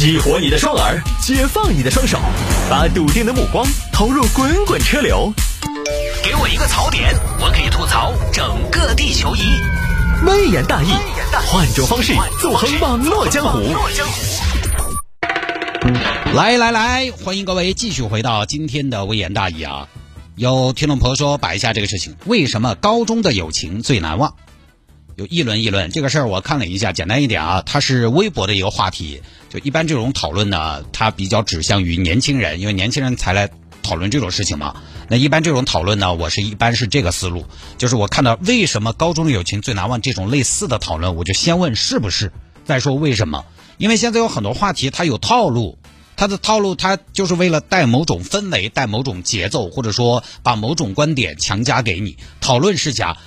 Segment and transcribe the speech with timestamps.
[0.00, 2.18] 激活你的双耳，解放你的双手，
[2.70, 5.30] 把笃定的目光投入滚滚车流。
[6.24, 9.40] 给我一个槽点，我可以吐槽整个地球仪。
[10.24, 10.88] 微言大义，
[11.46, 13.58] 换种方式纵横网络江湖。
[16.32, 19.86] 来来来，欢迎各位继续回到今天的微言大义啊！
[20.34, 24.34] 有听众朋友说摆一下这个事情，为什么高中的友情最难忘？
[25.20, 29.20] 就议论议论这个事儿，我看了一下，简单一点啊，它是微博的一个话题。
[29.50, 33.50] 就一般这种讨论呢，它比较指向于年轻人，因为年轻人才来
[33.82, 34.76] 讨论这种事情嘛。
[35.10, 37.44] 那一般这种讨论呢，我是一般是这个思路，
[37.76, 42.32] 就是我看到为什么高中的友情最难忘这种类似的讨论，我就先问是不是，
[42.64, 43.44] 再说为什么。
[43.76, 45.76] 因为现在有很多话题它有套路，
[46.16, 52.16] 它的套路它就是为了带某种氛围、带某种节奏，或者说把某种观点强加给你。
[52.40, 53.18] 讨论是假，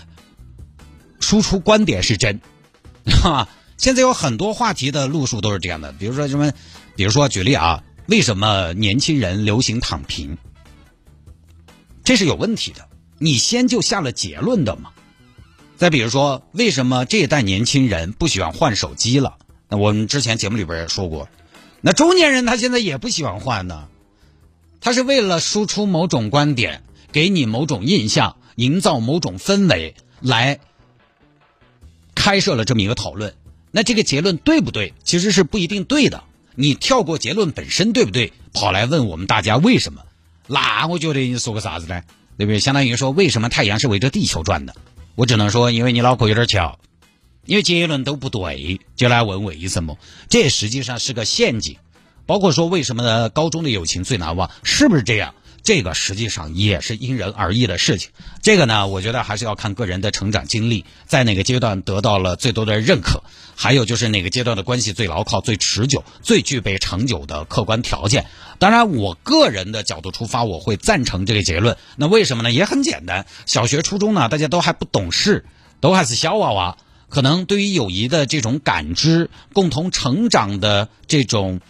[1.34, 2.42] 输出观点是真，
[3.24, 3.50] 哈。
[3.76, 6.52] 现在有很多话题的路数都是这样的，比如说什么，
[6.96, 10.38] 比如说举例啊，为什么年轻人流行躺平？
[12.04, 14.92] 这是有问题的，你先就下了结论的嘛。
[15.76, 19.38] 再比如说，为什么这一代年轻人不喜欢换手机了？
[19.70, 21.28] 那我们之前节目里边也说过，
[21.82, 23.88] 那中年人他现在也不喜欢换呢，
[24.80, 30.60] 他是为了输出某种观点，给你某种印象，营造某种氛围，来
[32.24, 33.34] 开设了这么一个讨论。
[33.70, 34.94] 那这个结论对不对？
[35.04, 36.24] 其实是不一定对的。
[36.56, 38.32] 你跳过结论本身对不对？
[38.54, 40.04] 跑来问我们大家为什么？
[40.48, 42.02] 那我觉得你说个啥子呢？
[42.38, 42.60] 对不对？
[42.60, 44.74] 相当于说为什么太阳是围着地球转的？
[45.16, 46.80] 我只能说，因为你脑壳有点翘，
[47.46, 49.98] 因为结论都不对，就来问为什么？
[50.30, 51.76] 这实际上是个陷阱。
[52.26, 53.28] 包括说为什么呢？
[53.28, 55.36] 高中的友情最难忘，是不是这样？
[55.64, 58.12] 这个实际上也是因人而异的事情。
[58.42, 63.24] 这个呢，我觉得还是要看个人的成长经历，在哪个阶段得到了最多的认可，
[63.56, 68.26] 还有就是哪个阶段的关系最牢靠、最持久、最具备长久的客观条件。
[68.60, 71.78] 当然，我个人的角度出发，我会赞成这个结论。
[71.96, 72.52] 那为什么呢？
[72.52, 75.46] 也很简单，小学、初中呢，大家都还不懂事，
[75.80, 81.62] 都还是小娃娃，可能对于友谊的这种感知、共同成长的这种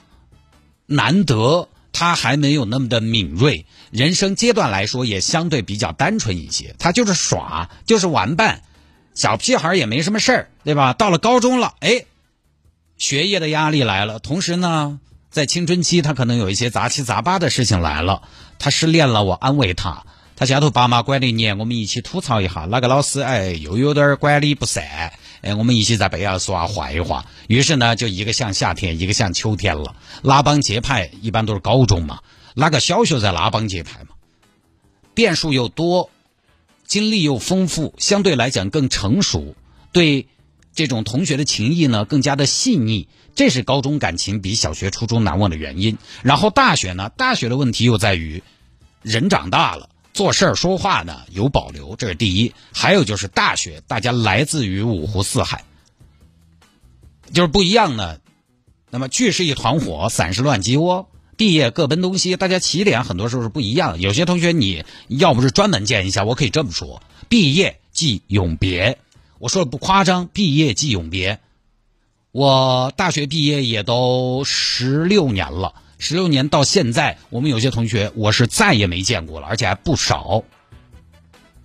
[0.88, 1.70] 难得。
[1.94, 6.76] 他还没有那么的敏锐，人生阶段来说也相对比较单纯一些。
[6.80, 8.64] 他就是耍，就是玩伴，
[9.14, 10.92] 小屁孩也没什么事儿，对吧？
[10.94, 12.06] 到了高中了，哎，
[12.98, 15.00] 学业的压力来了，同时呢，
[15.30, 18.24] 在青春期他可能有一些杂七杂八的事情来了。
[18.60, 20.06] 他失恋了，我安慰他；
[20.36, 22.62] 他家头爸妈管得严，我们一起吐槽一下。
[22.66, 25.14] 哪个老师哎，又有点管理不善。
[25.44, 29.94] 哎，我们一起在背后说下坏话，于是呢，就一个像夏天，一个像秋天了。
[30.22, 32.22] 拉帮结派一般都是高中嘛，
[32.56, 34.16] 哪个小学在拉帮结派嘛？
[35.14, 36.10] 变数又多，
[36.88, 39.54] 经历又丰富，相对来讲更成熟，
[39.92, 40.28] 对
[40.74, 45.98] 这种同学的情谊呢更加的细腻，这是高中感情比小学、初中难忘的原因。
[46.22, 48.42] 然后大学呢，大学的问题又在于
[49.02, 49.90] 人长大了。
[50.14, 52.54] 做事儿说话呢有保留，这是第一。
[52.72, 55.64] 还有就是大学，大家来自于五湖四海，
[57.34, 58.20] 就是不一样呢。
[58.90, 61.10] 那么聚是一团火，散是乱鸡窝。
[61.36, 64.00] 毕业各奔东西，大家起点很多时候是不一样。
[64.00, 69.00] 有些同学你要不是专门见一下，我可以这么说：毕业即永别。
[69.40, 71.40] 我说的不夸张，毕业即永别。
[72.32, 75.74] 我大学毕业也都十六年了。
[75.98, 80.44] 十六年到现在，我们有些同学我是再也没见过了，而且还不少。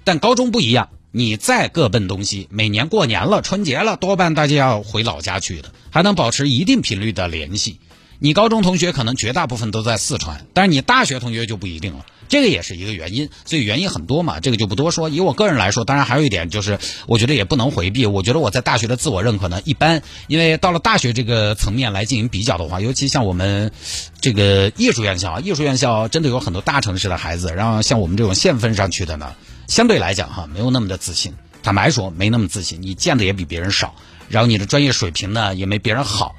[0.04, 7.80] 但高中不一样，你再各奔东西，每年过年了、春节了，多半大家要回老家去的，还能保持一定频率的联系。
[8.20, 12.06] 你高中同学可能绝大部分都在四川，但是你大学同学就不一定了。
[12.28, 15.08] 这个也是一个原因，所以原因很多嘛，这个就不多说。
[15.08, 18.06] 以我个人来说，当然还有一点就是，我觉得也不能回避。
[18.06, 23.72] 我觉得我在大学的自我认可呢一般，因为到了大学这个层面来进行比较的话，尤其像我们
[24.20, 29.34] 这个艺术院校，艺术院校真的有很多大城市的孩子，然后像我们这种县分上去的呢，
[29.66, 31.34] 相对来讲哈，没有那么的自信。
[31.62, 33.94] 坦白说，没那么自信，你见的也比别人少，
[34.28, 36.34] 然后你的专业水平呢也没别人好。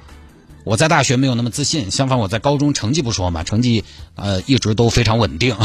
[0.64, 5.56] 我在大学没有那么自信，相反我在高中成绩不说嘛，成绩呃一直都非常稳定。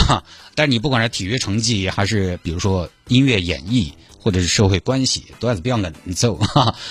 [0.56, 6.40] 但你不管是体育成绩，还是比如说音乐演绎，或者是社会关系，都还是比较硬走。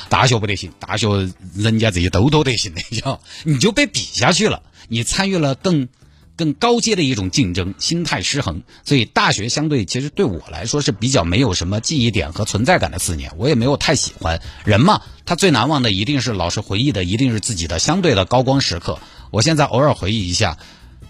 [0.08, 1.08] 大学不得行，大学
[1.56, 5.88] 人家这些都都得行的，就你就被比下去了，你参与了更。
[6.36, 14.40] 更高阶的一种竞争，心态失衡，所以大学相对其实对我来说是比较没有什么记忆点和存在感的四年，我也没有太喜欢。
[14.64, 18.98] 人嘛，他最难忘的一定是老师回忆的，一定是自己的相对的高光时刻。
[19.30, 20.58] 我现在偶尔回忆一下，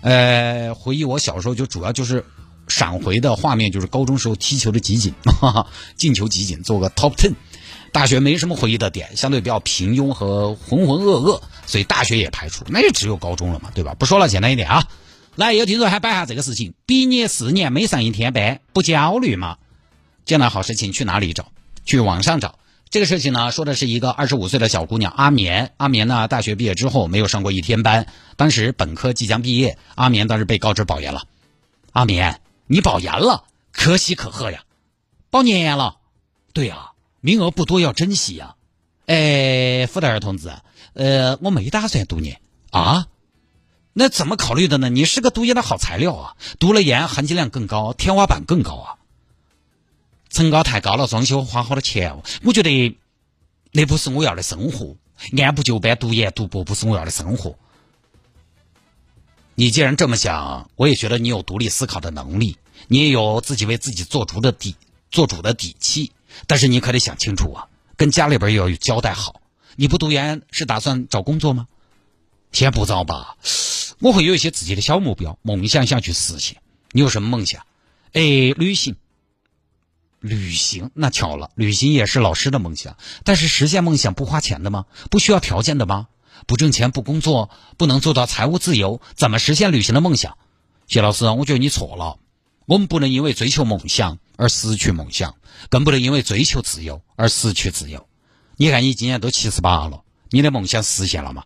[0.02, 2.24] 呃，回忆我小时候就主要就是
[2.68, 5.14] 闪回的画面，就是高中时候踢球的集锦，
[5.96, 7.32] 进球集锦，做个 top ten。
[7.92, 13.94] 大学没什么回忆的点，相对比较平庸和浑浑噩噩，所以大学也排除，那就只有高中了嘛，对吧？
[13.94, 14.86] 不说了，简单一点啊。
[15.36, 19.58] 来，有听众还摆下这个事情：毕业四年没上一天班，不焦虑吗？
[20.24, 21.50] 见到好事情去哪里找？
[21.84, 22.58] 去网上找。
[22.88, 25.72] 这个事情呢，说的是一个二十五岁的小姑娘阿棉。
[25.78, 31.24] 阿棉呢，大学毕业之后没有上过一天班，当时本科即将毕业，阿棉当时被告知保研了。
[31.90, 33.42] 阿棉，你保研了，
[33.72, 34.62] 可喜可贺呀！
[35.30, 35.96] 保研了，
[36.52, 38.54] 对呀，名额不多，要珍惜呀。
[39.06, 40.52] 哎，福德尔同志，
[40.92, 42.40] 呃，我没打算读研
[42.70, 43.08] 啊。
[43.96, 44.88] 那怎么考虑的呢？
[44.90, 48.98] 你是个读研的好材料啊，读了研含金量更高，天花板更高啊。
[50.28, 52.20] 层高太高了，装修花好多钱。
[52.42, 52.98] 我觉得
[53.70, 54.96] 那不是我要的生活，
[55.40, 57.56] 按部就班读研读博不是我要的生活。
[59.54, 62.58] 你既然这么想，我也觉得你有独立思考的能力，
[62.88, 64.74] 你也有自己为自己做主的底
[65.12, 66.10] 做主的底气。
[66.48, 69.40] 但是你可得想清楚啊，跟家里边要有交代好。
[69.76, 71.68] 你不读研是打算找工作吗？
[72.50, 73.36] 先不找吧。
[74.00, 76.60] 我会有一些自己的小目标、梦想想去实现。
[76.92, 77.64] 你有什么梦想？
[78.12, 78.20] 哎，
[78.56, 78.96] 旅行。
[80.20, 82.96] 旅行那巧了，旅行也是老师的梦想。
[83.24, 84.86] 但是实现梦想不花钱的吗？
[85.10, 86.08] 不需要条件的吗？
[86.46, 90.38] 不挣钱不工作，不能做到财务自由，怎么实现旅行的梦想？
[90.86, 92.18] 谢老师，我觉得你错了。
[92.66, 95.36] 我们不能因为追求梦想而失去梦想，
[95.68, 98.08] 更不能因为追求自由而失去自由。
[98.56, 101.44] 你看，你今年都七十八了，你的梦想实现了吗？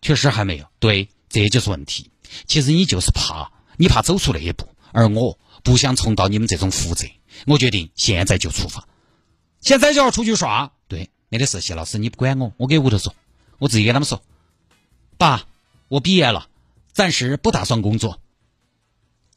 [0.00, 0.66] 确实还没有。
[0.78, 1.08] 对。
[1.28, 2.10] 这就是问题。
[2.46, 7.06] 其实你就是怕，你怕走出那一步，而我不想重蹈你们这种覆辙。
[7.46, 8.88] 我决定现在就出发，
[9.60, 10.72] 现在就要出去耍。
[10.88, 13.14] 对，没得事，谢老师，你不管我，我给屋头说，
[13.58, 14.22] 我自己跟他们说。
[15.18, 15.46] 爸，
[15.88, 16.48] 我毕业了，
[16.92, 18.20] 暂时不打算工作。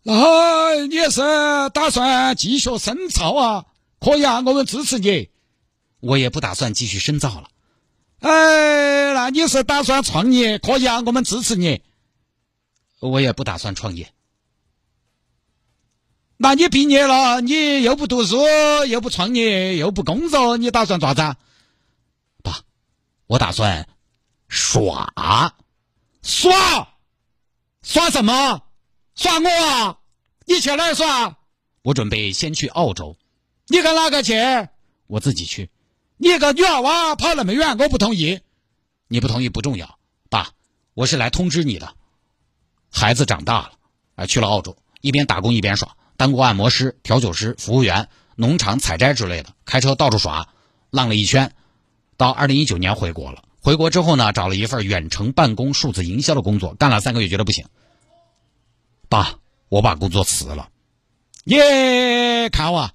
[0.04, 1.22] 那你是
[1.74, 3.66] 打算继续深造啊？
[4.00, 5.30] 可以啊，我们支持你。
[6.00, 7.50] 我也不打算继续深造了。
[8.20, 10.60] 哎，那你是打算创业？
[10.60, 11.82] 可以啊，我们支持你。
[13.00, 14.12] 我也不打算创业。
[16.36, 18.38] 那你毕业了，你又不读书，
[18.88, 21.38] 又不创业，又不工作，你打算咋子啊？
[22.44, 22.62] 爸，
[23.28, 23.88] 我打算
[24.48, 25.14] 耍
[26.22, 26.94] 耍
[27.82, 28.64] 耍什么？
[29.16, 30.00] 耍我啊？
[30.46, 31.38] 你去哪儿耍？
[31.82, 33.16] 我准备先去澳洲。
[33.68, 34.34] 你跟哪个去？
[35.08, 35.70] 我自己去。
[36.22, 38.42] 你个女娃娃跑那么远，我不同意。
[39.08, 39.98] 你不同意不重要，
[40.30, 40.50] 爸，
[40.94, 41.96] 我是来通知你的。
[42.92, 43.72] 孩子长大了，
[44.16, 50.50] 啊，去了澳洲，一边打工一边耍，当过按摩师、调酒师、服务员、农场采摘之类的，开车到处耍，
[50.90, 51.54] 浪了一圈，
[52.18, 53.46] 到二零一九年回国了。
[53.62, 57.66] 回国之后呢，找了一份远程办公数字营销的工作，干了三个月，觉得不行。
[59.08, 59.40] 爸，
[59.70, 60.68] 我把工作辞了。
[61.46, 62.92] 耶，看我，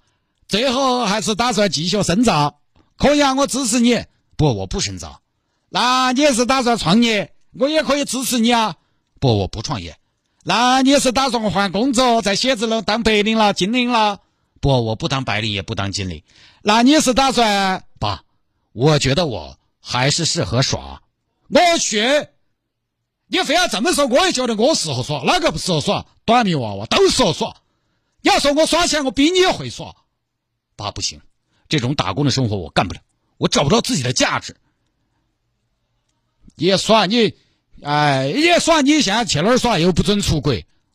[0.46, 2.60] 最后还是打算继续深造。
[2.96, 4.04] 可以啊，我支持你。
[4.36, 5.20] 不，我不深造。
[5.68, 7.34] 那你是打算创业？
[7.58, 8.76] 我也可以支持你啊。
[9.20, 9.96] 不，我不创业。
[10.44, 14.20] 那你是打算换工作，在写字楼当白领了、经理了？
[14.60, 16.24] 不，我不当白领，也不当经理。
[16.62, 17.84] 那你是打算？
[17.98, 18.22] 爸，
[18.72, 21.02] 我觉得我还是适合耍。
[21.48, 22.28] 我去，
[23.28, 25.22] 你非要这么说，我也觉得我适合耍。
[25.24, 26.06] 哪个不适合耍？
[26.24, 27.56] 短命娃娃都适合耍。
[28.20, 29.94] 你要说我耍起来，我比你会耍。
[30.76, 31.20] 爸，不行。
[31.68, 33.00] 这种打工的生活我干不了，
[33.38, 34.56] 我找不到自己的价值。
[36.56, 37.34] 也算你，
[37.82, 39.78] 哎，也算你现在去哪儿耍？
[39.78, 40.54] 又不准出国，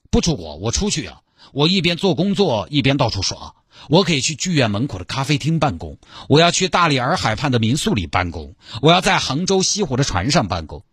[0.09, 1.21] 不出国我出去啊！
[1.51, 3.55] 我一边做工作一边到处耍。
[3.87, 5.97] 我可以去剧院门口的咖啡厅办公，
[6.27, 10.83] 我要去大理洱海畔的民宿里办公，我要在杭州西湖的船上办公。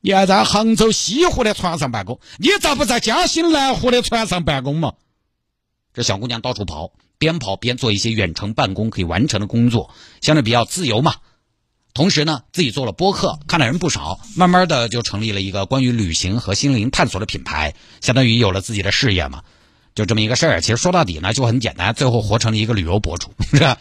[0.00, 2.20] 你要在杭州西湖的船上办公？
[2.38, 4.94] 你咋不在嘉兴南湖的船上办公嘛？
[5.94, 6.92] 这小姑娘到处跑。
[7.18, 11.14] 边跑边做一些远程办公可以完成的工作，相对比较自由嘛。
[11.94, 19.44] 同时呢，自己做了播客，看的人不少，慢慢的就成立了一个关于旅行和心灵探索的品牌，相当于有了自己的事业嘛。
[19.94, 23.78] 就这么一个事儿，其实说到底呢，就很简单，最后活成了一个旅游博主，是吧？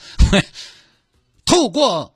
[1.46, 2.16] 透过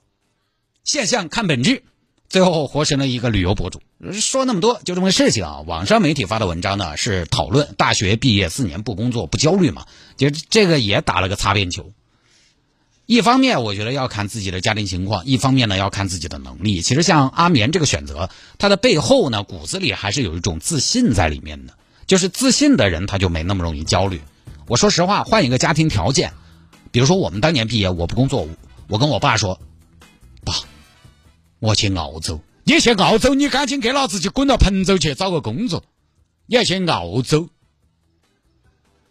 [0.84, 1.82] 现象看本质。
[2.28, 3.80] 最后活成了一个旅游博主。
[4.12, 5.60] 说那么多，就这么个事情啊。
[5.66, 9.86] 网上媒体发的文章呢，是讨论大学毕业四年不工作不焦虑嘛？
[10.16, 11.92] 就这个也打了个擦边球。
[13.06, 16.82] 一方面，我觉得要看自己的家庭情况；一方面呢，要看自己的能力。
[16.82, 18.28] 其实像阿棉这个选择，
[18.58, 21.74] 他的背后呢，骨子里还是有一种自信在里面的。
[22.06, 24.20] 就是自信的人，他就没那么容易焦虑。
[24.66, 26.32] 我说实话，换一个家庭条件，
[26.90, 28.48] 比如说我们当年毕业，我不工作，
[28.88, 29.60] 我跟我爸说，
[31.58, 35.84] 我去澳洲，你去澳洲，你赶紧给老子去滚到彭州去找个工作。
[36.46, 37.48] 你要去澳洲，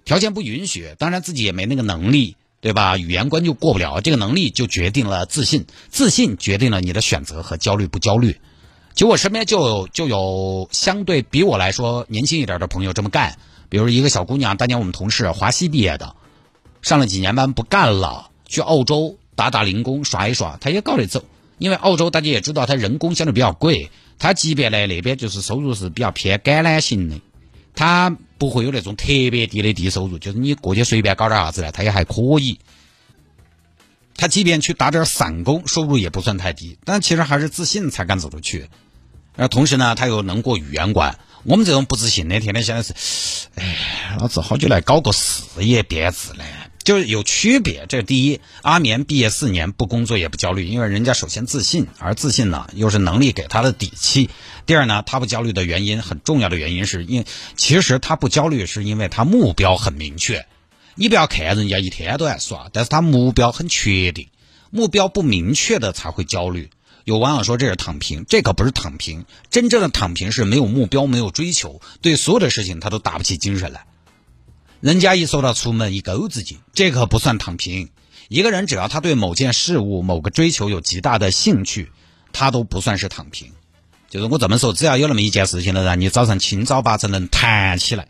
[0.03, 2.97] 条件不允许，当然自己也没那个能力，对吧？
[2.97, 8.39] 语言关就过不了，这个能力就决定了自信，自信决定了你的选择和焦虑不焦虑。
[8.93, 13.37] 就我身边就有就有相对比我来说年轻一点的朋友这么干，
[13.67, 16.15] 比如一个小姑娘，当年我们同事，华西毕业的，
[16.81, 21.25] 上了几年班不干了，去澳洲打打零工耍一耍，她也搞得走。
[21.57, 27.19] 因为澳洲大家也知道，它人工相对比较贵，它即便呢那边就是收入是比较偏橄榄型的，
[27.75, 32.59] 它不会有那种特别低的低收入，就是你过去随便搞点啥子呢，它也还可以。
[34.17, 38.69] 他即便去打点散工，收入也不算太低，但其实还是自信才敢走出去。
[39.35, 41.19] 然后同时呢，他又能过语言关。
[41.43, 42.93] 我们这种不自信的，天天想的是，
[43.55, 46.43] 哎，老子好久来搞个事业编制呢。
[46.85, 48.39] 就是有区别，这第一。
[48.61, 54.29] 阿棉毕业四年不工作也不焦虑，因为人家首先自信，而自信呢又是能力给他的底气。
[54.67, 57.25] 第二呢，他不焦虑的原因很重要的原因是因为，
[57.57, 60.45] 其实他不焦虑是因为他目标很明确。
[60.93, 64.27] 你不要看人家一天都在耍，但是他目标很确定。
[64.69, 66.69] 目标不明确的才会焦虑。
[67.03, 73.85] 有网友说这是躺平，这可不是躺平，真正的躺平是没有目标、没有追求，对所有的事情他都打不起精神来。
[74.81, 77.89] 人家一说到出门一钩子劲，这可不算躺平。
[78.27, 81.91] 一个人只要他对某件事物、某个追求有极大的兴趣，
[82.33, 83.51] 他都不算是躺平。
[84.09, 88.07] 就是我这么说，只要有那么一件事情能让你早上清早八晨能弹起来，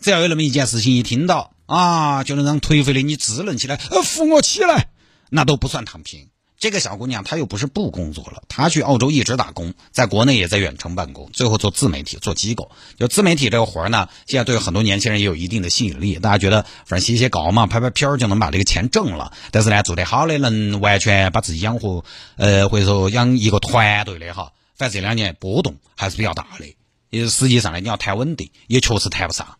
[0.00, 4.88] 只要有那么一件事情一听到啊，就能让颓废的你支棱起来，呃，扶我起来，
[5.30, 6.28] 那都不算躺平。
[6.58, 12.70] 这个小姑娘她又不是不工作了，她去澳洲一直打工，在国内也在远程办公，最后做自媒体做机构。
[12.98, 16.18] 就自媒体这个活儿呢，现在对很多年轻人也有一定的吸引力。
[16.18, 19.32] 大家觉得反正写写稿嘛，拍拍片儿就能把这个钱挣了。
[19.50, 22.04] 但是呢，做得好的能完全把自己养活，
[22.36, 26.74] 呃，或者说养一个团队的哈，反正这两年波动还是比较大的。
[27.10, 29.58] 也实际上呢，你要谈稳定，也确实谈不上，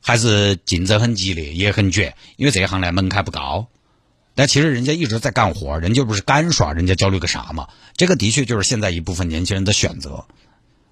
[0.00, 3.68] 还是竞争很激烈，也很卷，因为这一行呢门槛不高。
[4.34, 7.68] 但其实人家一直在干活，人家不是干耍，人家焦虑个啥嘛？
[7.96, 10.24] 这个的确就是现在一部分年轻人的选择。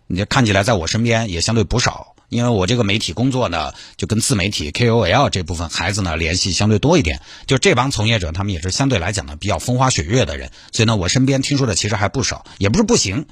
[0.07, 7.21] 你看起来在我身边也相对不少，因为我这个媒体工作呢，就跟自媒体 KOL 这部分孩子呢联系相对多一点。
[7.47, 13.27] 就这帮从业者，他们也是相对来讲呢比较风花雪月的人，所以呢，我身边听说的其实还不少，也不是不行。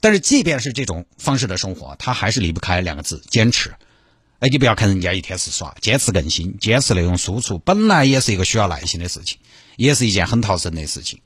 [0.00, 3.72] 但是即便是这种方式的生活，他还是离不开两个字：坚持。
[4.40, 9.38] 哎，你不要看人家一天是耍，坚持更新，坚持内容输出，本来也是一个需要耐心的事情，
[9.76, 11.20] 也是一件很讨生的事情。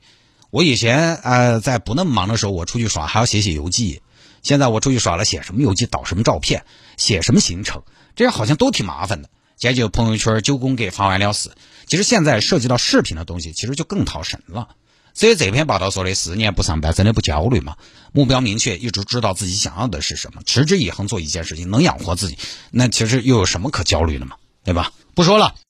[0.49, 4.01] 我以前呃在不那么忙的时候，我出去耍还要写写游记，
[4.41, 6.65] 现在我出去耍了，写什么游记，导什么照片，
[6.97, 7.83] 写什么行程，
[8.15, 9.29] 这样好像都挺麻烦的。
[9.57, 11.51] 现在就朋友圈九宫格发完了事。
[11.85, 14.69] 其实现在涉及到视频的东西，其实就更讨神了。
[15.13, 17.75] 所以这篇报道说的四年不上班真的不焦虑吗？
[18.11, 22.37] 目标明确，一直知道自己想要的是什么，持之以恒做一件事情，能养活自己，
[22.71, 24.35] 那其实又有什么可焦虑的嘛？
[24.63, 24.91] 对吧？
[25.13, 25.53] 不说了。